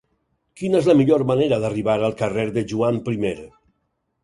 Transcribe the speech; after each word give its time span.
Quina 0.61 0.79
és 0.79 0.87
la 0.91 0.95
millor 1.01 1.25
manera 1.33 1.59
d'arribar 1.65 1.99
al 2.09 2.17
carrer 2.23 2.49
de 2.59 2.65
Joan 2.75 3.01
I? 3.17 3.37